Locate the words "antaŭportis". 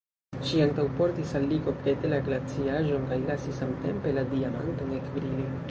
0.63-1.33